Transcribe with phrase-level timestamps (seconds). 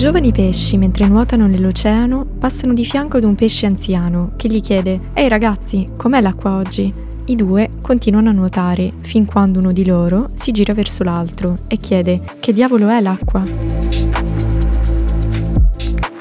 [0.00, 5.10] Giovani pesci, mentre nuotano nell'oceano, passano di fianco ad un pesce anziano che gli chiede
[5.12, 6.90] Ehi ragazzi, com'è l'acqua oggi?
[7.26, 11.76] I due continuano a nuotare fin quando uno di loro si gira verso l'altro e
[11.76, 13.44] chiede Che diavolo è l'acqua?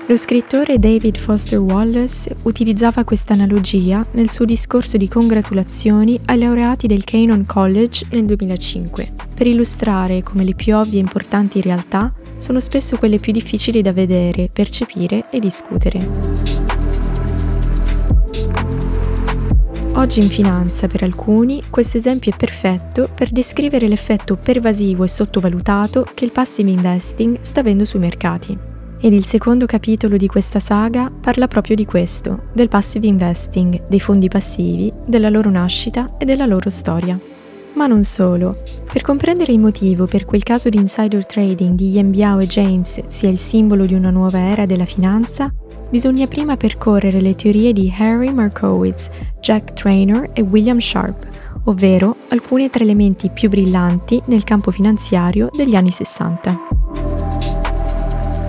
[0.07, 6.85] Lo scrittore David Foster Wallace utilizzava questa analogia nel suo discorso di congratulazioni ai laureati
[6.85, 12.59] del Canon College nel 2005, per illustrare come le più ovvie e importanti realtà sono
[12.59, 16.05] spesso quelle più difficili da vedere, percepire e discutere.
[19.93, 26.05] Oggi in finanza, per alcuni, questo esempio è perfetto per descrivere l'effetto pervasivo e sottovalutato
[26.13, 28.57] che il passive investing sta avendo sui mercati.
[28.99, 34.01] Ed il secondo capitolo di questa saga parla proprio di questo, del passive investing, dei
[34.01, 37.28] fondi passivi, della loro nascita e della loro storia.
[37.79, 38.57] Ma non solo.
[38.91, 42.45] Per comprendere il motivo per cui il caso di insider trading di Ian Biao e
[42.45, 45.49] James sia il simbolo di una nuova era della finanza,
[45.89, 51.25] bisogna prima percorrere le teorie di Harry Markowitz, Jack Traynor e William Sharp,
[51.63, 56.67] ovvero alcuni tra elementi più brillanti nel campo finanziario degli anni 60.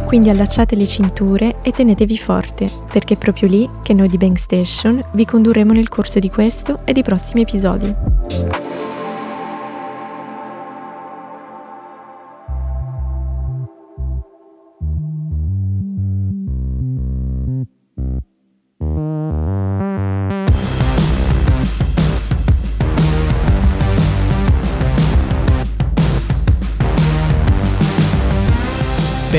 [0.07, 4.41] Quindi allacciate le cinture e tenetevi forte, perché è proprio lì che noi di Bank
[4.41, 8.70] Station vi condurremo nel corso di questo e di prossimi episodi.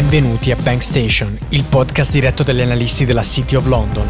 [0.01, 4.07] Benvenuti a Bank Station, il podcast diretto dagli analisti della City of London.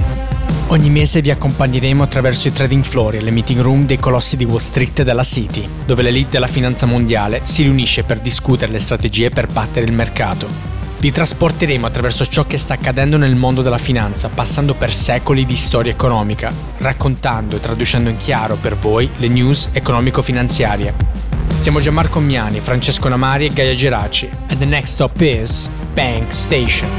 [0.67, 4.45] Ogni mese vi accompagneremo attraverso i trading floor e le meeting room dei colossi di
[4.45, 8.79] Wall Street e della City, dove l'elite della finanza mondiale si riunisce per discutere le
[8.79, 10.47] strategie per battere il mercato.
[10.97, 15.57] Vi trasporteremo attraverso ciò che sta accadendo nel mondo della finanza, passando per secoli di
[15.57, 21.10] storia economica, raccontando e traducendo in chiaro per voi le news economico-finanziarie
[21.61, 24.27] siamo Gianmarco Miani, Francesco Namari e Gaia Geraci.
[24.47, 26.89] And the next stop is Bank Station.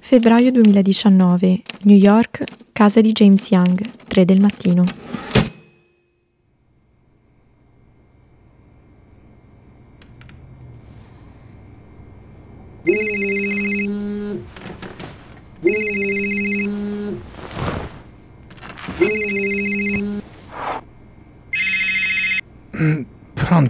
[0.00, 4.84] Febbraio 2019, New York, casa di James Young, 3 del mattino.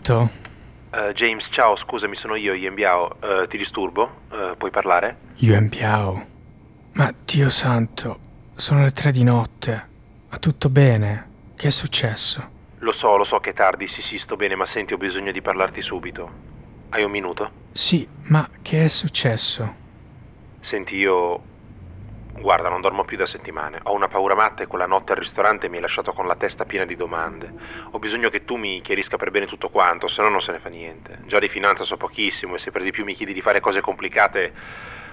[0.02, 0.30] Pronto?
[0.90, 3.16] Uh, James, ciao, scusami, sono io, Ian Biao.
[3.22, 4.22] Uh, ti disturbo?
[4.30, 5.16] Uh, puoi parlare?
[5.36, 6.26] Yuan Biao?
[6.94, 8.18] Ma Dio santo,
[8.56, 9.88] sono le tre di notte.
[10.28, 11.30] Va tutto bene?
[11.54, 12.50] Che è successo?
[12.78, 15.30] Lo so, lo so che è tardi, sì sì, sto bene, ma senti, ho bisogno
[15.30, 16.30] di parlarti subito.
[16.90, 17.50] Hai un minuto?
[17.70, 19.74] Sì, ma che è successo?
[20.60, 21.42] Senti, io
[22.42, 23.78] Guarda, non dormo più da settimane.
[23.84, 26.64] Ho una paura matta e quella notte al ristorante mi hai lasciato con la testa
[26.64, 27.52] piena di domande.
[27.92, 30.58] Ho bisogno che tu mi chiarisca per bene tutto quanto, se no non se ne
[30.58, 31.20] fa niente.
[31.26, 33.80] Già di finanza so pochissimo e se per di più mi chiedi di fare cose
[33.80, 34.52] complicate,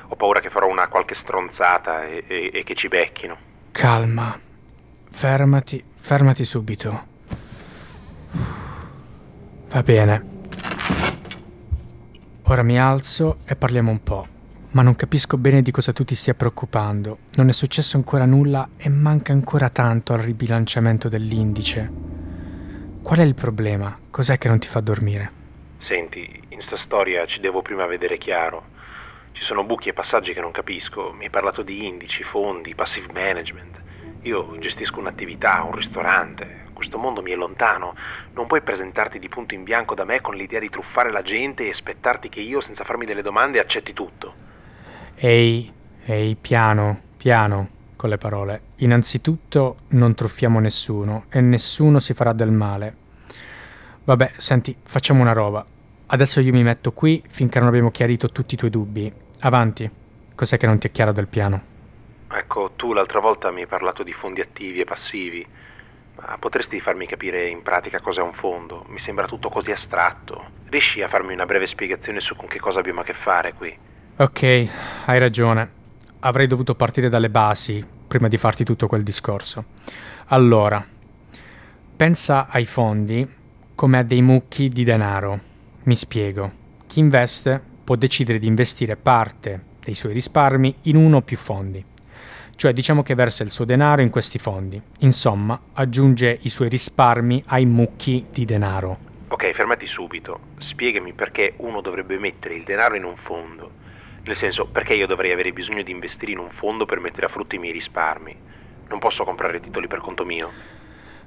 [0.08, 3.38] ho paura che farò una qualche stronzata e, e, e che ci becchino.
[3.70, 4.38] Calma.
[5.12, 7.06] Fermati, fermati subito.
[9.68, 10.38] Va bene.
[12.46, 14.28] Ora mi alzo e parliamo un po'.
[14.72, 17.18] Ma non capisco bene di cosa tu ti stia preoccupando.
[17.38, 21.92] Non è successo ancora nulla e manca ancora tanto al ribilanciamento dell'indice.
[23.02, 23.98] Qual è il problema?
[24.12, 25.32] Cos'è che non ti fa dormire?
[25.80, 28.78] Senti, in sta storia ci devo prima vedere chiaro.
[29.32, 31.14] Ci sono buchi e passaggi che non capisco.
[31.14, 33.82] Mi hai parlato di indici, fondi, passive management.
[34.22, 36.68] Io gestisco un'attività, un ristorante.
[36.74, 37.96] Questo mondo mi è lontano.
[38.34, 41.66] Non puoi presentarti di punto in bianco da me con l'idea di truffare la gente
[41.66, 44.46] e aspettarti che io, senza farmi delle domande, accetti tutto.
[45.22, 45.70] Ehi,
[46.06, 48.62] ehi, piano, piano con le parole.
[48.78, 52.96] Innanzitutto non truffiamo nessuno e nessuno si farà del male.
[54.06, 55.66] Vabbè, senti, facciamo una roba.
[56.06, 59.12] Adesso io mi metto qui finché non abbiamo chiarito tutti i tuoi dubbi.
[59.42, 59.92] Avanti.
[60.34, 61.64] Cos'è che non ti è chiaro del piano?
[62.32, 65.46] Ecco, tu l'altra volta mi hai parlato di fondi attivi e passivi.
[66.16, 68.86] Ma potresti farmi capire in pratica cos'è un fondo?
[68.88, 70.52] Mi sembra tutto così astratto.
[70.70, 73.88] Riesci a farmi una breve spiegazione su con che cosa abbiamo a che fare qui?
[74.22, 74.68] Ok,
[75.06, 75.72] hai ragione.
[76.20, 79.64] Avrei dovuto partire dalle basi prima di farti tutto quel discorso.
[80.26, 80.86] Allora,
[81.96, 83.26] pensa ai fondi
[83.74, 85.40] come a dei mucchi di denaro.
[85.84, 86.52] Mi spiego.
[86.86, 91.82] Chi investe può decidere di investire parte dei suoi risparmi in uno o più fondi.
[92.58, 94.82] Cioè diciamo che versa il suo denaro in questi fondi.
[95.00, 98.98] Insomma, aggiunge i suoi risparmi ai mucchi di denaro.
[99.30, 100.40] Ok, fermati subito.
[100.58, 103.79] Spiegami perché uno dovrebbe mettere il denaro in un fondo.
[104.24, 107.30] Nel senso, perché io dovrei avere bisogno di investire in un fondo per mettere a
[107.30, 108.36] frutto i miei risparmi?
[108.90, 110.50] Non posso comprare titoli per conto mio.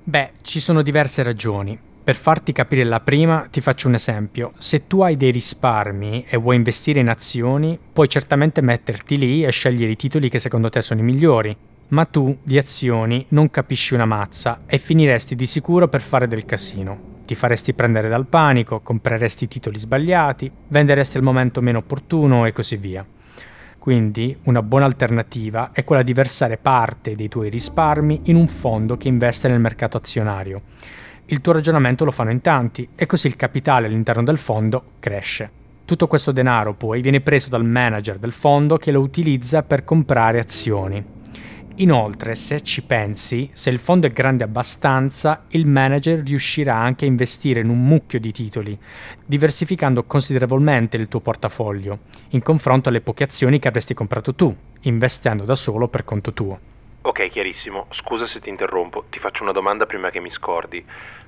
[0.02, 1.78] Beh, ci sono diverse ragioni.
[2.04, 4.52] Per farti capire la prima, ti faccio un esempio.
[4.56, 9.52] Se tu hai dei risparmi e vuoi investire in azioni, puoi certamente metterti lì e
[9.52, 11.56] scegliere i titoli che secondo te sono i migliori,
[11.92, 16.44] ma tu di azioni non capisci una mazza e finiresti di sicuro per fare del
[16.44, 17.10] casino.
[17.26, 22.76] Ti faresti prendere dal panico, compreresti titoli sbagliati, venderesti al momento meno opportuno e così
[22.76, 23.06] via.
[23.78, 28.96] Quindi una buona alternativa è quella di versare parte dei tuoi risparmi in un fondo
[28.96, 30.62] che investe nel mercato azionario.
[31.26, 35.50] Il tuo ragionamento lo fanno in tanti e così il capitale all'interno del fondo cresce.
[35.84, 40.38] Tutto questo denaro poi viene preso dal manager del fondo che lo utilizza per comprare
[40.38, 41.20] azioni.
[41.76, 47.08] Inoltre, se ci pensi, se il fondo è grande abbastanza, il manager riuscirà anche a
[47.08, 48.78] investire in un mucchio di titoli,
[49.24, 55.44] diversificando considerevolmente il tuo portafoglio, in confronto alle poche azioni che avresti comprato tu, investendo
[55.44, 56.58] da solo per conto tuo.
[57.02, 57.86] Ok, chiarissimo.
[57.90, 60.84] Scusa se ti interrompo, ti faccio una domanda prima che mi scordi.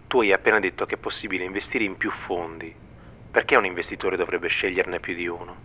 [0.06, 2.72] Tu hai appena detto che è possibile investire in più fondi.
[3.30, 5.56] Perché un investitore dovrebbe sceglierne più di uno?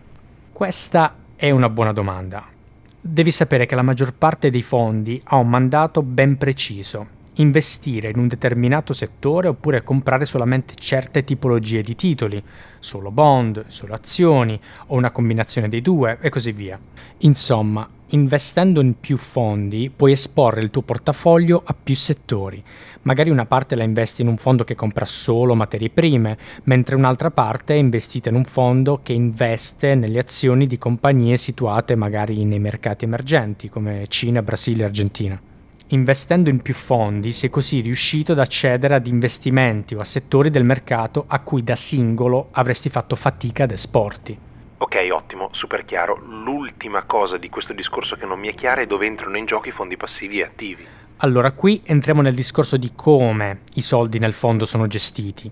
[0.53, 2.57] Questa è una buona domanda.
[3.01, 7.07] Devi sapere che la maggior parte dei fondi ha un mandato ben preciso,
[7.39, 12.41] investire in un determinato settore oppure comprare solamente certe tipologie di titoli,
[12.80, 16.80] solo bond, solo azioni o una combinazione dei due e così via.
[17.19, 22.62] Insomma, investendo in più fondi puoi esporre il tuo portafoglio a più settori.
[23.03, 27.31] Magari una parte la investi in un fondo che compra solo materie prime, mentre un'altra
[27.31, 32.59] parte è investita in un fondo che investe nelle azioni di compagnie situate magari nei
[32.59, 35.42] mercati emergenti come Cina, Brasile e Argentina.
[35.91, 40.51] Investendo in più fondi si è così riuscito ad accedere ad investimenti o a settori
[40.51, 44.38] del mercato a cui da singolo avresti fatto fatica ad esporti.
[44.77, 46.21] Ok, ottimo, super chiaro.
[46.24, 49.68] L'ultima cosa di questo discorso che non mi è chiara è dove entrano in gioco
[49.68, 50.86] i fondi passivi e attivi.
[51.18, 55.51] Allora, qui entriamo nel discorso di come i soldi nel fondo sono gestiti.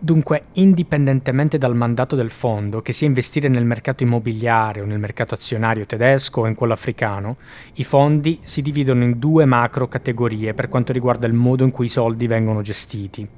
[0.00, 5.34] Dunque, indipendentemente dal mandato del fondo, che sia investire nel mercato immobiliare o nel mercato
[5.34, 7.36] azionario tedesco o in quello africano,
[7.74, 11.86] i fondi si dividono in due macro categorie per quanto riguarda il modo in cui
[11.86, 13.28] i soldi vengono gestiti.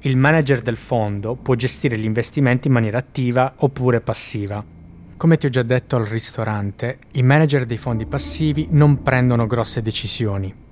[0.00, 4.62] Il manager del fondo può gestire gli investimenti in maniera attiva oppure passiva.
[5.16, 9.80] Come ti ho già detto al ristorante, i manager dei fondi passivi non prendono grosse
[9.80, 10.68] decisioni.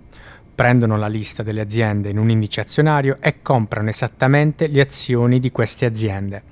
[0.58, 5.52] Prendono la lista delle aziende in un indice azionario e comprano esattamente le azioni di
[5.52, 6.42] queste aziende.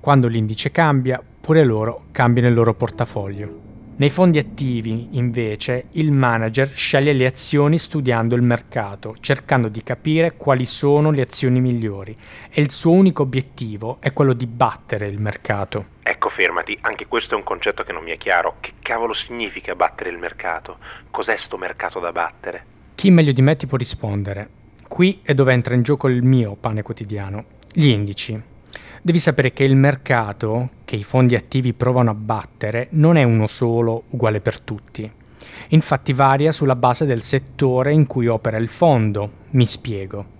[0.00, 3.60] Quando l'indice cambia, pure loro cambiano il loro portafoglio.
[3.96, 10.38] Nei fondi attivi, invece, il manager sceglie le azioni studiando il mercato, cercando di capire
[10.38, 12.16] quali sono le azioni migliori
[12.50, 15.84] e il suo unico obiettivo è quello di battere il mercato.
[16.02, 18.56] Ecco, fermati, anche questo è un concetto che non mi è chiaro.
[18.60, 20.78] Che cavolo significa battere il mercato?
[21.10, 22.78] Cos'è sto mercato da battere?
[23.00, 24.50] Chi meglio di me ti può rispondere?
[24.86, 28.38] Qui è dove entra in gioco il mio pane quotidiano, gli indici.
[29.00, 33.46] Devi sapere che il mercato che i fondi attivi provano a battere non è uno
[33.46, 35.10] solo uguale per tutti.
[35.68, 39.30] Infatti varia sulla base del settore in cui opera il fondo.
[39.52, 40.39] Mi spiego.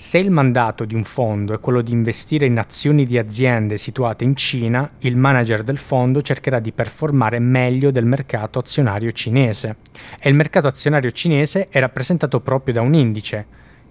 [0.00, 4.24] Se il mandato di un fondo è quello di investire in azioni di aziende situate
[4.24, 9.76] in Cina, il manager del fondo cercherà di performare meglio del mercato azionario cinese.
[10.18, 13.46] E il mercato azionario cinese è rappresentato proprio da un indice,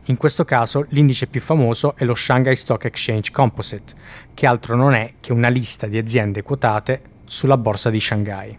[0.05, 3.93] in questo caso l'indice più famoso è lo Shanghai Stock Exchange Composite,
[4.33, 8.57] che altro non è che una lista di aziende quotate sulla borsa di Shanghai.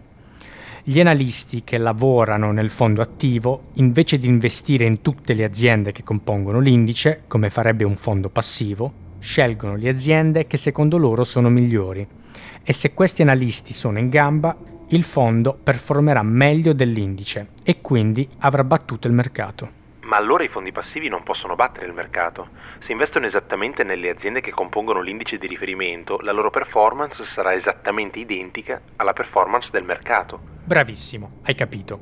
[0.83, 6.01] Gli analisti che lavorano nel fondo attivo, invece di investire in tutte le aziende che
[6.01, 12.07] compongono l'indice, come farebbe un fondo passivo, scelgono le aziende che secondo loro sono migliori.
[12.63, 14.57] E se questi analisti sono in gamba,
[14.89, 19.79] il fondo performerà meglio dell'indice e quindi avrà battuto il mercato.
[20.11, 22.49] Ma allora i fondi passivi non possono battere il mercato.
[22.79, 28.17] Se investono esattamente nelle aziende che compongono l'indice di riferimento, la loro performance sarà esattamente
[28.19, 30.51] identica alla performance del mercato.
[30.71, 31.99] Bravissimo, hai capito.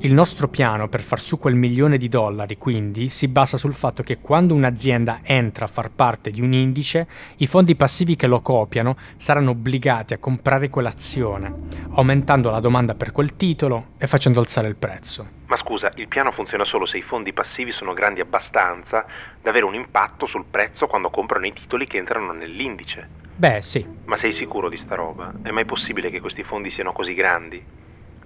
[0.00, 4.02] Il nostro piano per far su quel milione di dollari, quindi, si basa sul fatto
[4.02, 7.08] che quando un'azienda entra a far parte di un indice,
[7.38, 11.50] i fondi passivi che lo copiano saranno obbligati a comprare quell'azione,
[11.92, 15.26] aumentando la domanda per quel titolo e facendo alzare il prezzo.
[15.46, 19.06] Ma scusa, il piano funziona solo se i fondi passivi sono grandi abbastanza
[19.40, 23.08] da avere un impatto sul prezzo quando comprano i titoli che entrano nell'indice.
[23.34, 23.82] Beh, sì.
[24.04, 25.32] Ma sei sicuro di sta roba?
[25.40, 27.78] È mai possibile che questi fondi siano così grandi?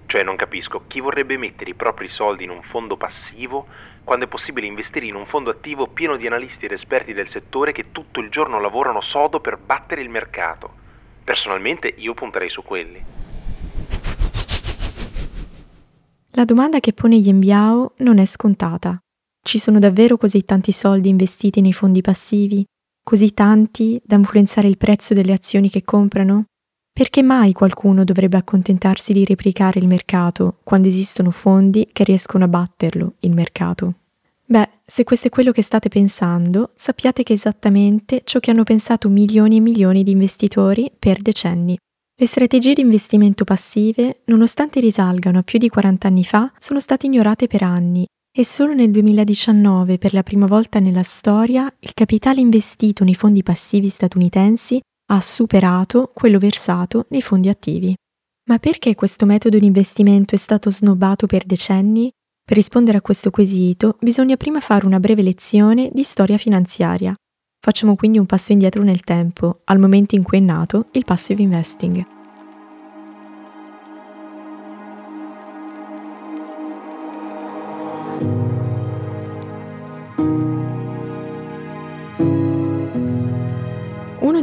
[0.06, 3.66] Cioè non capisco, chi vorrebbe mettere i propri soldi in un fondo passivo
[4.04, 7.72] quando è possibile investire in un fondo attivo pieno di analisti ed esperti del settore
[7.72, 10.82] che tutto il giorno lavorano sodo per battere il mercato?
[11.24, 13.02] Personalmente io punterei su quelli.
[16.32, 18.98] La domanda che pone Yembiao non è scontata.
[19.40, 22.64] Ci sono davvero così tanti soldi investiti nei fondi passivi?
[23.02, 26.46] Così tanti da influenzare il prezzo delle azioni che comprano?
[26.96, 32.48] Perché mai qualcuno dovrebbe accontentarsi di replicare il mercato quando esistono fondi che riescono a
[32.48, 33.94] batterlo, il mercato?
[34.44, 38.62] Beh, se questo è quello che state pensando, sappiate che è esattamente ciò che hanno
[38.62, 41.76] pensato milioni e milioni di investitori per decenni.
[42.14, 47.06] Le strategie di investimento passive, nonostante risalgano a più di 40 anni fa, sono state
[47.06, 52.40] ignorate per anni e solo nel 2019, per la prima volta nella storia, il capitale
[52.40, 57.94] investito nei fondi passivi statunitensi ha superato quello versato nei fondi attivi.
[58.48, 62.10] Ma perché questo metodo di investimento è stato snobbato per decenni?
[62.44, 67.14] Per rispondere a questo quesito bisogna prima fare una breve lezione di storia finanziaria.
[67.58, 71.40] Facciamo quindi un passo indietro nel tempo, al momento in cui è nato il passive
[71.40, 72.13] investing.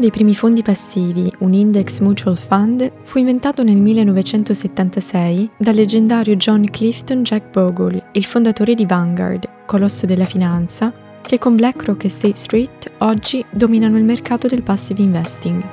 [0.01, 6.65] Dei primi fondi passivi, un index mutual fund, fu inventato nel 1976 dal leggendario John
[6.65, 10.91] Clifton Jack Bogle, il fondatore di Vanguard, colosso della finanza,
[11.21, 15.63] che con BlackRock e State Street oggi dominano il mercato del passive investing.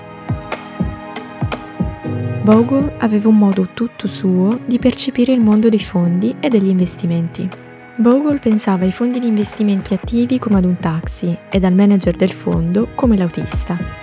[2.42, 7.49] Bogle aveva un modo tutto suo di percepire il mondo dei fondi e degli investimenti.
[7.97, 12.32] Bogle pensava ai fondi di investimenti attivi come ad un taxi e al manager del
[12.32, 13.98] fondo come l'autista.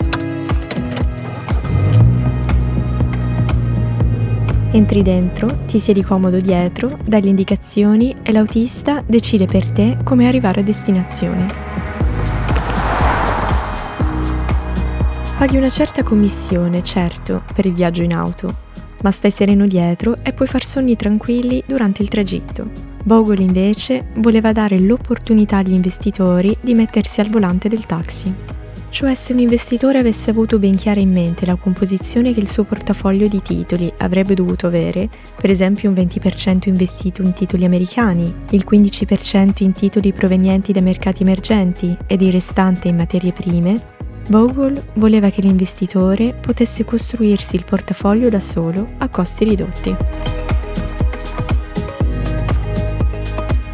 [4.75, 10.27] Entri dentro, ti siedi comodo dietro, dai le indicazioni e l'autista decide per te come
[10.27, 11.47] arrivare a destinazione.
[15.37, 18.53] Paghi una certa commissione, certo, per il viaggio in auto,
[19.01, 22.69] ma stai sereno dietro e puoi far sogni tranquilli durante il tragitto.
[23.01, 28.33] Bogle invece voleva dare l'opportunità agli investitori di mettersi al volante del taxi.
[28.95, 32.63] Cioè se un investitore avesse avuto ben chiara in mente la composizione che il suo
[32.63, 38.65] portafoglio di titoli avrebbe dovuto avere, per esempio un 20% investito in titoli americani, il
[38.65, 43.83] 15% in titoli provenienti da mercati emergenti ed il restante in materie prime,
[44.29, 49.95] Bogle voleva che l'investitore potesse costruirsi il portafoglio da solo a costi ridotti.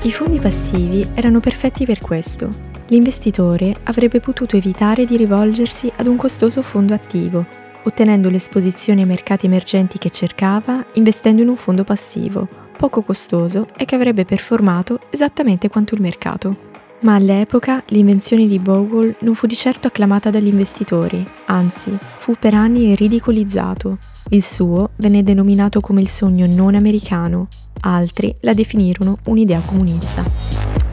[0.01, 2.70] I fondi passivi erano perfetti per questo.
[2.91, 7.45] L'investitore avrebbe potuto evitare di rivolgersi ad un costoso fondo attivo,
[7.83, 13.85] ottenendo l'esposizione ai mercati emergenti che cercava investendo in un fondo passivo, poco costoso e
[13.85, 16.69] che avrebbe performato esattamente quanto il mercato.
[17.03, 22.53] Ma all'epoca l'invenzione di Bogle non fu di certo acclamata dagli investitori, anzi fu per
[22.53, 23.99] anni ridicolizzato.
[24.31, 27.47] Il suo venne denominato come il sogno non americano
[27.83, 30.90] altri la definirono un'idea comunista.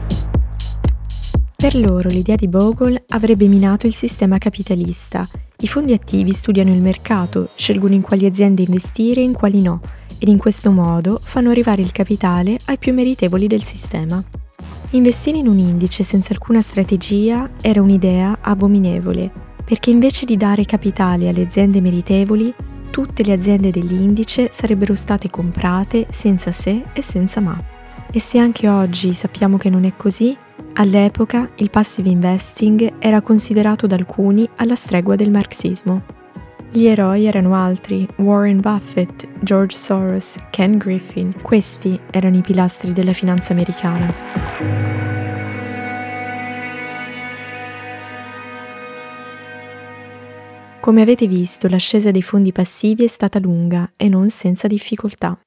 [1.59, 5.27] Per loro l'idea di Bogle avrebbe minato il sistema capitalista.
[5.59, 9.81] I fondi attivi studiano il mercato, scelgono in quali aziende investire e in quali no,
[10.17, 14.23] ed in questo modo fanno arrivare il capitale ai più meritevoli del sistema.
[14.91, 19.29] Investire in un indice senza alcuna strategia era un'idea abominevole,
[19.65, 22.53] perché invece di dare capitale alle aziende meritevoli,
[22.89, 27.61] tutte le aziende dell'indice sarebbero state comprate senza se e senza ma.
[28.09, 30.37] E se anche oggi sappiamo che non è così,
[30.73, 36.03] all'epoca il passive investing era considerato da alcuni alla stregua del marxismo.
[36.71, 43.13] Gli eroi erano altri, Warren Buffett, George Soros, Ken Griffin, questi erano i pilastri della
[43.13, 45.09] finanza americana.
[50.79, 55.39] Come avete visto, l'ascesa dei fondi passivi è stata lunga e non senza difficoltà.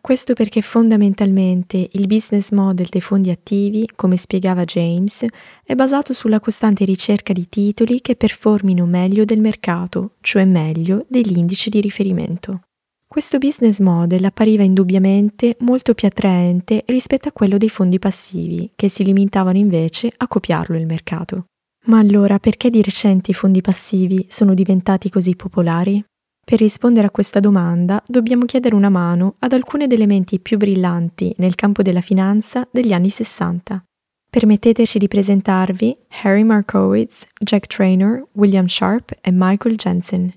[0.00, 5.26] Questo perché fondamentalmente il business model dei fondi attivi, come spiegava James,
[5.64, 11.36] è basato sulla costante ricerca di titoli che performino meglio del mercato, cioè meglio degli
[11.36, 12.62] indici di riferimento.
[13.06, 18.88] Questo business model appariva indubbiamente molto più attraente rispetto a quello dei fondi passivi, che
[18.88, 21.46] si limitavano invece a copiarlo il mercato.
[21.86, 26.04] Ma allora perché di recente i fondi passivi sono diventati così popolari?
[26.48, 31.34] Per rispondere a questa domanda dobbiamo chiedere una mano ad alcuni delle menti più brillanti
[31.36, 33.84] nel campo della finanza degli anni 60.
[34.30, 40.32] Permetteteci di presentarvi Harry Markowitz, Jack Traynor, William Sharp e Michael Jensen.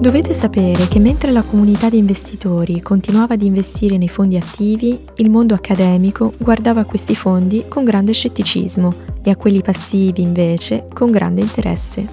[0.00, 5.28] Dovete sapere che mentre la comunità di investitori continuava ad investire nei fondi attivi, il
[5.28, 11.10] mondo accademico guardava a questi fondi con grande scetticismo e a quelli passivi invece con
[11.10, 12.06] grande interesse.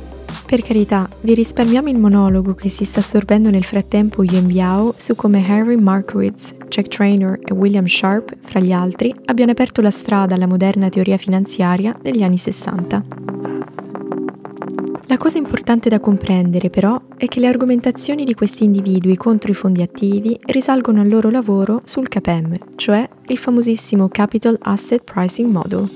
[0.48, 5.14] Per carità, vi risparmiamo il monologo che si sta assorbendo nel frattempo Yuan Biao su
[5.14, 10.34] come Harry Markowitz, Jack Traynor e William Sharp, fra gli altri, abbiano aperto la strada
[10.34, 13.35] alla moderna teoria finanziaria negli anni 60.
[15.08, 19.54] La cosa importante da comprendere però è che le argomentazioni di questi individui contro i
[19.54, 25.90] fondi attivi risalgono al loro lavoro sul CAPM, cioè il famosissimo Capital Asset Pricing Model.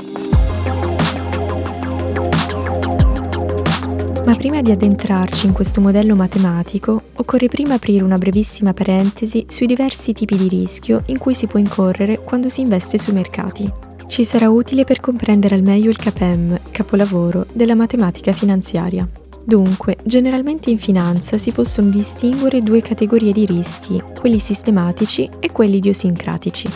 [4.26, 9.66] Ma prima di addentrarci in questo modello matematico, occorre prima aprire una brevissima parentesi sui
[9.66, 13.89] diversi tipi di rischio in cui si può incorrere quando si investe sui mercati.
[14.10, 19.08] Ci sarà utile per comprendere al meglio il CAPEM, capolavoro della matematica finanziaria.
[19.44, 25.78] Dunque, generalmente in finanza si possono distinguere due categorie di rischi, quelli sistematici e quelli
[25.78, 26.68] idiosincratici.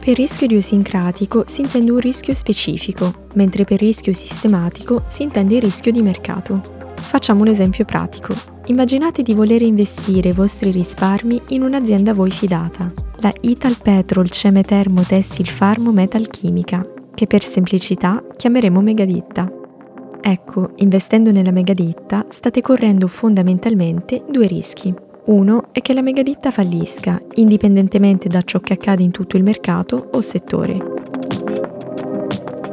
[0.00, 5.62] Per rischio idiosincratico si intende un rischio specifico, mentre per rischio sistematico si intende il
[5.62, 6.60] rischio di mercato.
[6.96, 8.53] Facciamo un esempio pratico.
[8.66, 14.30] Immaginate di voler investire i vostri risparmi in un'azienda a voi fidata, la Ital Petrol
[14.30, 16.82] Ceme Termo Tessil Farmo Metal Chimica,
[17.14, 19.52] che per semplicità chiameremo megaditta.
[20.18, 24.94] Ecco, investendo nella megaditta state correndo fondamentalmente due rischi.
[25.26, 30.08] Uno è che la megaditta fallisca, indipendentemente da ciò che accade in tutto il mercato
[30.10, 31.02] o settore.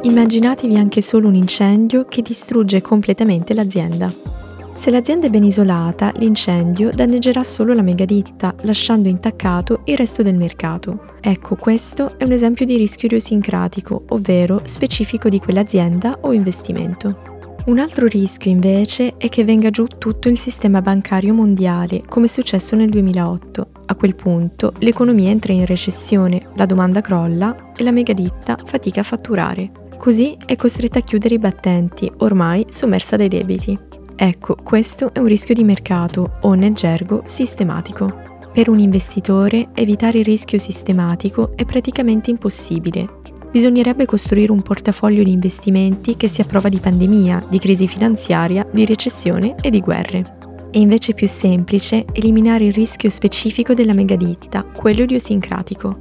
[0.00, 4.40] Immaginatevi anche solo un incendio che distrugge completamente l'azienda.
[4.82, 10.34] Se l'azienda è ben isolata, l'incendio danneggerà solo la megaditta, lasciando intaccato il resto del
[10.34, 11.14] mercato.
[11.20, 17.38] Ecco, questo è un esempio di rischio idiosincratico, ovvero specifico di quell'azienda o investimento.
[17.66, 22.28] Un altro rischio invece è che venga giù tutto il sistema bancario mondiale, come è
[22.28, 23.68] successo nel 2008.
[23.86, 29.04] A quel punto l'economia entra in recessione, la domanda crolla e la megaditta fatica a
[29.04, 29.70] fatturare.
[29.96, 33.90] Così è costretta a chiudere i battenti, ormai sommersa dai debiti.
[34.14, 38.30] Ecco, questo è un rischio di mercato o nel gergo sistematico.
[38.52, 43.20] Per un investitore evitare il rischio sistematico è praticamente impossibile.
[43.50, 48.86] Bisognerebbe costruire un portafoglio di investimenti che sia prova di pandemia, di crisi finanziaria, di
[48.86, 50.36] recessione e di guerre.
[50.70, 55.98] È invece più semplice eliminare il rischio specifico della megaditta, quello idiosincratico.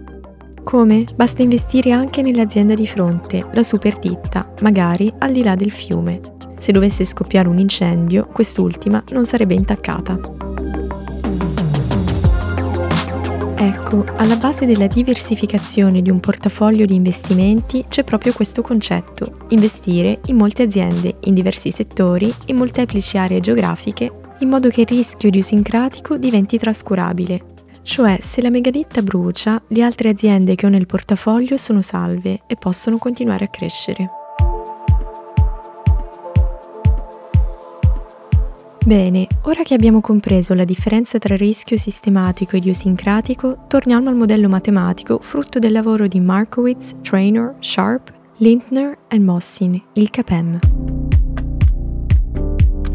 [0.63, 1.05] Come?
[1.15, 6.21] Basta investire anche nell'azienda di fronte, la superditta, magari al di là del fiume.
[6.61, 10.19] Se dovesse scoppiare un incendio, quest'ultima non sarebbe intaccata.
[13.55, 20.19] Ecco, alla base della diversificazione di un portafoglio di investimenti c'è proprio questo concetto, investire
[20.27, 25.29] in molte aziende, in diversi settori, in molteplici aree geografiche, in modo che il rischio
[25.29, 27.49] idiosincratico diventi trascurabile
[27.83, 32.55] cioè, se la megaditta brucia, le altre aziende che ho nel portafoglio sono salve e
[32.55, 34.20] possono continuare a crescere.
[38.83, 44.49] Bene, ora che abbiamo compreso la differenza tra rischio sistematico e idiosincratico, torniamo al modello
[44.49, 50.59] matematico frutto del lavoro di Markowitz, Traynor, Sharp, Lindner e Mossin, il CAPEM.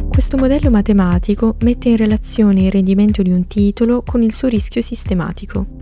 [0.08, 4.80] Questo modello matematico mette in relazione il rendimento di un titolo con il suo rischio
[4.80, 5.75] sistematico.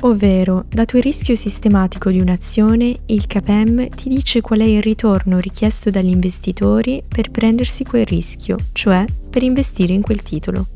[0.00, 5.38] Ovvero, dato il rischio sistematico di un'azione, il CAPEM ti dice qual è il ritorno
[5.38, 10.66] richiesto dagli investitori per prendersi quel rischio, cioè per investire in quel titolo.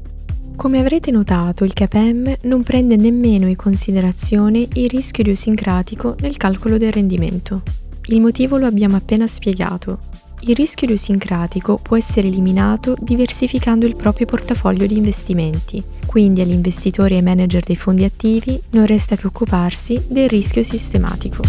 [0.56, 6.78] Come avrete notato, il CAPEM non prende nemmeno in considerazione il rischio idiosincratico nel calcolo
[6.78, 7.62] del rendimento.
[8.06, 10.00] Il motivo lo abbiamo appena spiegato.
[10.40, 17.16] Il rischio idiosincratico può essere eliminato diversificando il proprio portafoglio di investimenti, quindi agli investitori
[17.16, 21.40] e manager dei fondi attivi non resta che occuparsi del rischio sistematico.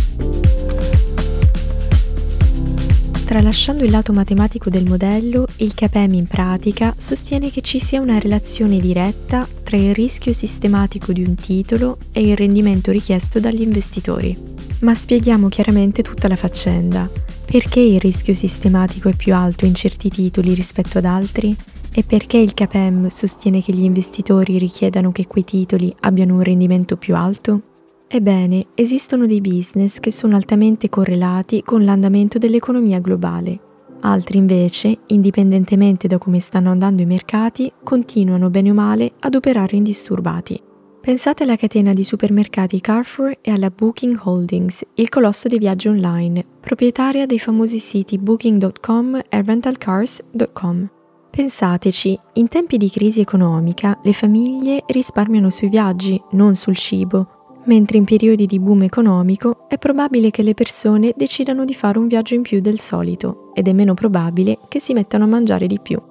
[3.26, 8.20] Tralasciando il lato matematico del modello, il CAPEM in pratica sostiene che ci sia una
[8.20, 14.38] relazione diretta tra il rischio sistematico di un titolo e il rendimento richiesto dagli investitori.
[14.82, 17.10] Ma spieghiamo chiaramente tutta la faccenda.
[17.46, 21.58] Perché il rischio sistematico è più alto in certi titoli rispetto ad altri?
[21.94, 26.96] E perché il CAPEM sostiene che gli investitori richiedano che quei titoli abbiano un rendimento
[26.96, 27.62] più alto?
[28.08, 33.60] Ebbene, esistono dei business che sono altamente correlati con l'andamento dell'economia globale.
[34.02, 39.76] Altri invece, indipendentemente da come stanno andando i mercati, continuano bene o male ad operare
[39.76, 40.60] indisturbati.
[41.02, 46.46] Pensate alla catena di supermercati Carrefour e alla Booking Holdings, il colosso dei viaggi online,
[46.60, 50.90] proprietaria dei famosi siti booking.com e rentalcars.com.
[51.32, 57.98] Pensateci, in tempi di crisi economica le famiglie risparmiano sui viaggi, non sul cibo, mentre
[57.98, 62.34] in periodi di boom economico è probabile che le persone decidano di fare un viaggio
[62.34, 66.02] in più del solito ed è meno probabile che si mettano a mangiare di più.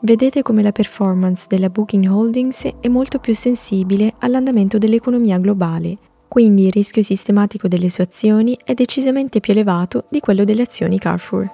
[0.00, 5.98] Vedete come la performance della Booking Holdings è molto più sensibile all'andamento dell'economia globale,
[6.28, 10.98] quindi il rischio sistematico delle sue azioni è decisamente più elevato di quello delle azioni
[10.98, 11.50] Carrefour.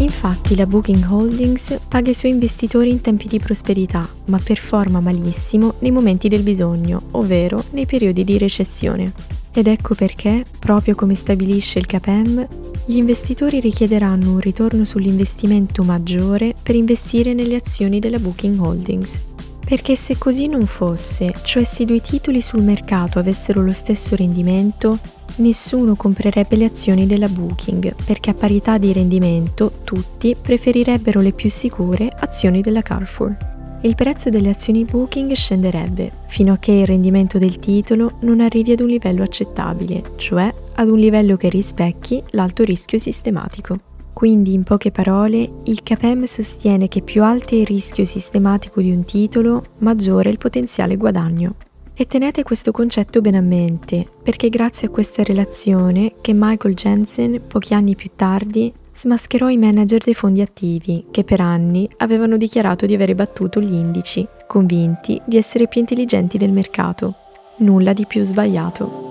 [0.00, 5.74] Infatti la Booking Holdings paga i suoi investitori in tempi di prosperità, ma performa malissimo
[5.80, 9.12] nei momenti del bisogno, ovvero nei periodi di recessione.
[9.52, 12.48] Ed ecco perché, proprio come stabilisce il CAPEM,
[12.86, 19.20] gli investitori richiederanno un ritorno sull'investimento maggiore per investire nelle azioni della Booking Holdings.
[19.66, 24.16] Perché se così non fosse, cioè se i due titoli sul mercato avessero lo stesso
[24.16, 24.98] rendimento,
[25.36, 31.48] nessuno comprerebbe le azioni della Booking perché a parità di rendimento tutti preferirebbero le più
[31.48, 33.36] sicure azioni della Carrefour.
[33.82, 38.72] Il prezzo delle azioni Booking scenderebbe fino a che il rendimento del titolo non arrivi
[38.72, 43.76] ad un livello accettabile, cioè ad un livello che rispecchi l'alto rischio sistematico.
[44.12, 48.90] Quindi, in poche parole, il CAPEM sostiene che più alto è il rischio sistematico di
[48.90, 51.54] un titolo, maggiore è il potenziale guadagno.
[52.00, 57.42] E tenete questo concetto bene a mente, perché grazie a questa relazione che Michael Jensen,
[57.46, 62.86] pochi anni più tardi, smascherò i manager dei fondi attivi che per anni avevano dichiarato
[62.86, 67.16] di aver battuto gli indici, convinti di essere più intelligenti del mercato.
[67.58, 69.09] Nulla di più sbagliato.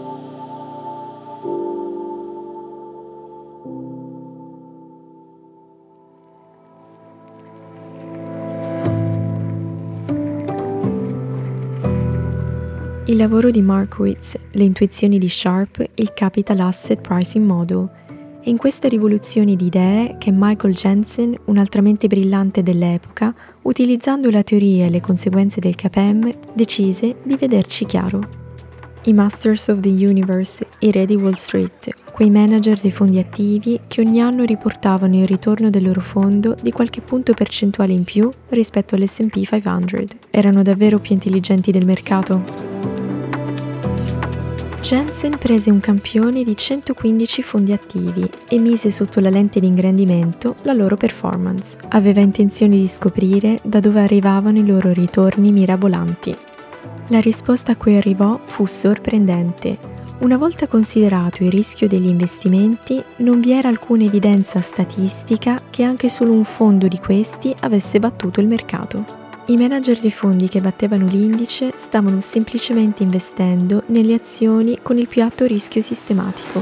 [13.10, 17.90] Il lavoro di Markowitz, le intuizioni di Sharp, il Capital Asset Pricing Model.
[18.40, 24.44] È in queste rivoluzioni di idee che Michael Jensen, un'altra mente brillante dell'epoca, utilizzando la
[24.44, 28.22] teoria e le conseguenze del CAPEM, decise di vederci chiaro.
[29.06, 33.80] I Masters of the Universe, i re di Wall Street, quei manager dei fondi attivi
[33.88, 38.30] che ogni anno riportavano il ritorno del loro fondo di qualche punto percentuale in più
[38.50, 42.99] rispetto all'SP 500, erano davvero più intelligenti del mercato?
[44.82, 50.56] Jensen prese un campione di 115 fondi attivi e mise sotto la lente di ingrandimento
[50.64, 51.78] la loro performance.
[51.90, 56.36] Aveva intenzione di scoprire da dove arrivavano i loro ritorni mirabolanti.
[57.08, 59.78] La risposta a cui arrivò fu sorprendente.
[60.20, 66.08] Una volta considerato il rischio degli investimenti, non vi era alcuna evidenza statistica che anche
[66.08, 69.19] solo un fondo di questi avesse battuto il mercato.
[69.50, 75.24] I manager di fondi che battevano l'indice stavano semplicemente investendo nelle azioni con il più
[75.24, 76.62] alto rischio sistematico.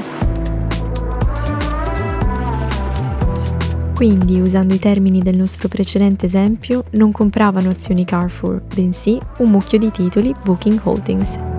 [3.94, 9.78] Quindi, usando i termini del nostro precedente esempio, non compravano azioni Carrefour, bensì un mucchio
[9.78, 11.57] di titoli Booking Holdings.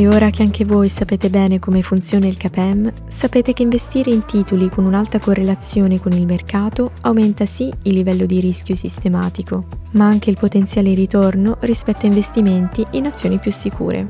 [0.00, 4.24] E ora che anche voi sapete bene come funziona il CAPEM, sapete che investire in
[4.26, 10.06] titoli con un'alta correlazione con il mercato aumenta sì il livello di rischio sistematico, ma
[10.06, 14.06] anche il potenziale ritorno rispetto a investimenti in azioni più sicure.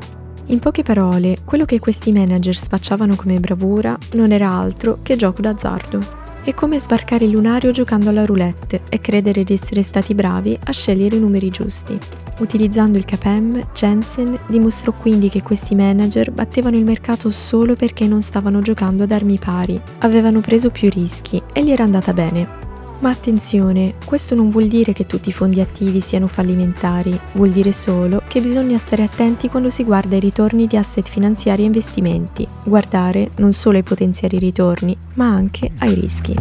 [0.48, 5.40] In poche parole, quello che questi manager spacciavano come bravura non era altro che gioco
[5.40, 6.27] d'azzardo.
[6.42, 10.72] È come sbarcare il lunario giocando alla roulette e credere di essere stati bravi a
[10.72, 11.98] scegliere i numeri giusti.
[12.38, 18.22] Utilizzando il CAPEM, Jensen dimostrò quindi che questi manager battevano il mercato solo perché non
[18.22, 22.57] stavano giocando ad armi pari, avevano preso più rischi e gli era andata bene.
[23.00, 27.70] Ma attenzione, questo non vuol dire che tutti i fondi attivi siano fallimentari, vuol dire
[27.70, 32.46] solo che bisogna stare attenti quando si guarda i ritorni di asset finanziari e investimenti,
[32.64, 36.34] guardare non solo ai potenziali ritorni, ma anche ai rischi.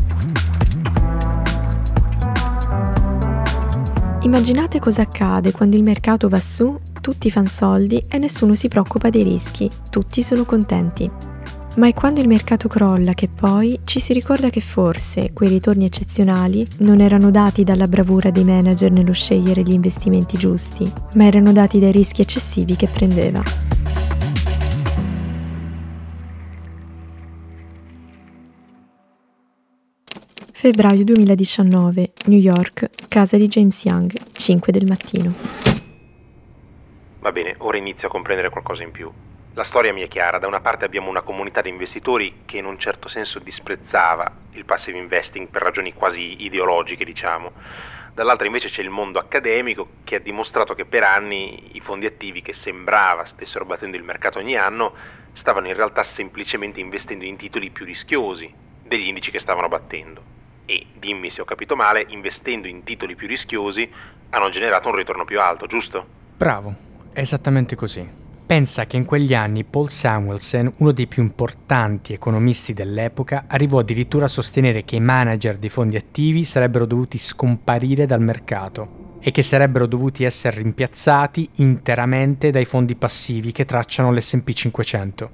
[4.24, 9.12] Immaginate cosa accade quando il mercato va su, tutti fanno soldi e nessuno si preoccupa
[9.12, 11.10] dei rischi, tutti sono contenti.
[11.78, 15.86] Ma è quando il mercato crolla che poi ci si ricorda che forse quei ritorni
[15.86, 21.52] eccezionali non erano dati dalla bravura dei manager nello scegliere gli investimenti giusti, ma erano
[21.52, 23.44] dati dai rischi eccessivi che prendeva.
[30.52, 35.32] Febbraio 2019, New York, casa di James Young, 5 del mattino.
[37.20, 39.12] Va bene, ora inizio a comprendere qualcosa in più.
[39.58, 42.66] La storia mi è chiara, da una parte abbiamo una comunità di investitori che in
[42.66, 47.54] un certo senso disprezzava il passive investing per ragioni quasi ideologiche, diciamo.
[48.14, 52.44] Dall'altra invece c'è il mondo accademico che ha dimostrato che per anni i fondi attivi
[52.44, 54.94] che sembrava stessero battendo il mercato ogni anno
[55.34, 60.22] stavano in realtà semplicemente investendo in titoli più rischiosi degli indici che stavano battendo.
[60.66, 63.92] E, dimmi se ho capito male, investendo in titoli più rischiosi
[64.30, 66.06] hanno generato un ritorno più alto, giusto?
[66.38, 66.76] Bravo,
[67.12, 68.26] è esattamente così.
[68.48, 74.24] Pensa che in quegli anni Paul Samuelson, uno dei più importanti economisti dell'epoca, arrivò addirittura
[74.24, 79.42] a sostenere che i manager dei fondi attivi sarebbero dovuti scomparire dal mercato e che
[79.42, 85.30] sarebbero dovuti essere rimpiazzati interamente dai fondi passivi che tracciano l'SP 500.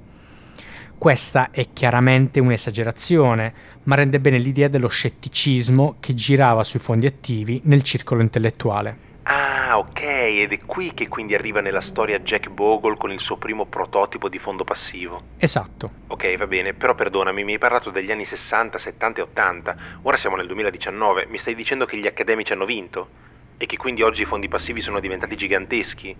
[0.97, 7.61] Questa è chiaramente un'esagerazione, ma rende bene l'idea dello scetticismo che girava sui fondi attivi
[7.65, 9.12] nel circolo intellettuale.
[9.23, 13.37] Ah, ok, ed è qui che quindi arriva nella storia Jack Bogle con il suo
[13.37, 15.21] primo prototipo di fondo passivo.
[15.37, 15.91] Esatto.
[16.07, 19.75] Ok, va bene, però perdonami, mi hai parlato degli anni 60, 70 e 80.
[20.01, 23.21] Ora siamo nel 2019, mi stai dicendo che gli accademici hanno vinto?
[23.57, 26.15] E che quindi oggi i fondi passivi sono diventati giganteschi?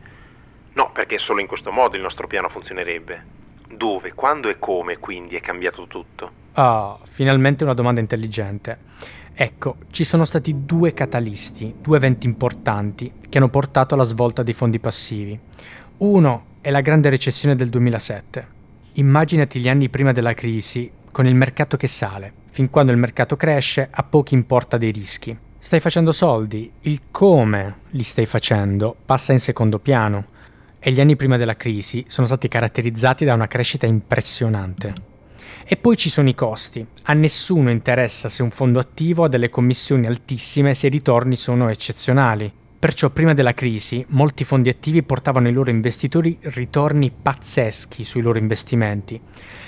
[0.73, 3.41] No, perché solo in questo modo il nostro piano funzionerebbe.
[3.67, 6.31] Dove, quando e come quindi è cambiato tutto?
[6.53, 8.77] Ah, finalmente una domanda intelligente.
[9.35, 14.53] Ecco, ci sono stati due catalisti, due eventi importanti che hanno portato alla svolta dei
[14.53, 15.37] fondi passivi.
[15.97, 18.47] Uno è la grande recessione del 2007.
[18.93, 22.31] Immaginati gli anni prima della crisi, con il mercato che sale.
[22.51, 25.35] Fin quando il mercato cresce, a pochi importa dei rischi.
[25.57, 30.27] Stai facendo soldi, il come li stai facendo passa in secondo piano.
[30.77, 34.93] E gli anni prima della crisi sono stati caratterizzati da una crescita impressionante.
[35.65, 36.85] E poi ci sono i costi.
[37.03, 41.69] A nessuno interessa se un fondo attivo ha delle commissioni altissime se i ritorni sono
[41.69, 42.51] eccezionali.
[42.83, 48.39] Perciò prima della crisi molti fondi attivi portavano ai loro investitori ritorni pazzeschi sui loro
[48.39, 49.21] investimenti,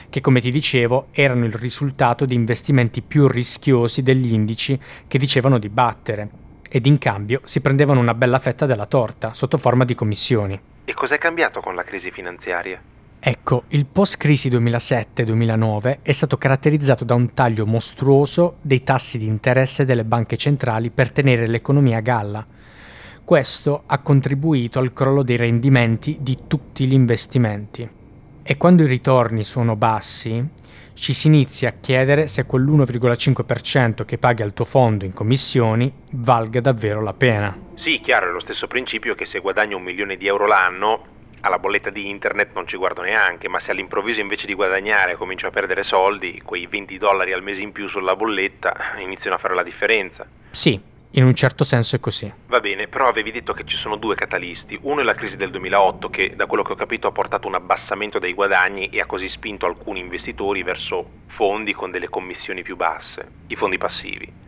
[0.10, 4.78] che come ti dicevo erano il risultato di investimenti più rischiosi degli indici
[5.08, 6.30] che dicevano di battere,
[6.70, 10.60] ed in cambio si prendevano una bella fetta della torta sotto forma di commissioni.
[10.84, 12.82] E cos'è cambiato con la crisi finanziaria?
[13.28, 19.84] Ecco, il post-crisi 2007-2009 è stato caratterizzato da un taglio mostruoso dei tassi di interesse
[19.84, 22.46] delle banche centrali per tenere l'economia a galla.
[23.24, 27.90] Questo ha contribuito al crollo dei rendimenti di tutti gli investimenti.
[28.44, 30.48] E quando i ritorni sono bassi,
[30.94, 36.62] ci si inizia a chiedere se quell'1,5% che paghi al tuo fondo in commissioni valga
[36.62, 37.58] davvero la pena.
[37.74, 41.14] Sì, chiaro, è lo stesso principio che se guadagno un milione di euro l'anno
[41.46, 45.46] alla bolletta di internet non ci guardo neanche, ma se all'improvviso invece di guadagnare comincio
[45.46, 49.54] a perdere soldi, quei 20 dollari al mese in più sulla bolletta iniziano a fare
[49.54, 50.26] la differenza.
[50.50, 50.80] Sì,
[51.12, 52.32] in un certo senso è così.
[52.48, 54.78] Va bene, però avevi detto che ci sono due catalisti.
[54.82, 57.54] Uno è la crisi del 2008 che, da quello che ho capito, ha portato un
[57.54, 62.76] abbassamento dei guadagni e ha così spinto alcuni investitori verso fondi con delle commissioni più
[62.76, 64.45] basse, i fondi passivi.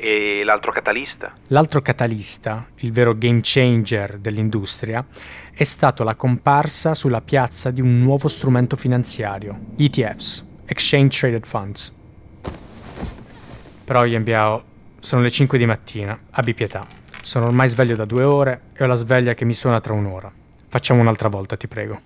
[0.00, 1.32] E l'altro catalista?
[1.48, 5.04] L'altro catalista, il vero game changer dell'industria,
[5.52, 11.92] è stato la comparsa sulla piazza di un nuovo strumento finanziario, ETFs, Exchange Traded Funds.
[13.84, 14.62] Però Yambiao,
[15.00, 16.86] sono le 5 di mattina, abbi pietà.
[17.20, 20.30] Sono ormai sveglio da due ore e ho la sveglia che mi suona tra un'ora.
[20.68, 22.02] Facciamo un'altra volta, ti prego.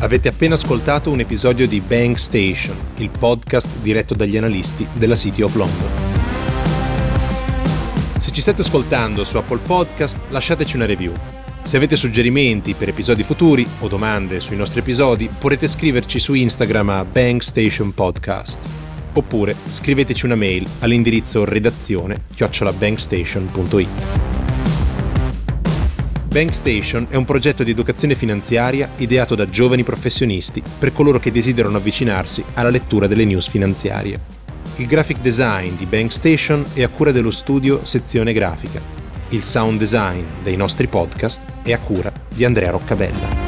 [0.00, 5.42] Avete appena ascoltato un episodio di Bank Station, il podcast diretto dagli analisti della City
[5.42, 5.88] of London.
[8.20, 11.12] Se ci state ascoltando su Apple Podcast, lasciateci una review.
[11.64, 16.90] Se avete suggerimenti per episodi futuri o domande sui nostri episodi, potete scriverci su Instagram
[16.90, 18.60] a Bank Station Podcast.
[19.14, 24.27] Oppure scriveteci una mail all'indirizzo redazione chiocciolabankstation.it.
[26.38, 31.78] Bankstation è un progetto di educazione finanziaria ideato da giovani professionisti per coloro che desiderano
[31.78, 34.20] avvicinarsi alla lettura delle news finanziarie.
[34.76, 38.80] Il graphic design di Bankstation è a cura dello studio Sezione Grafica.
[39.30, 43.47] Il sound design dei nostri podcast è a cura di Andrea Roccabella.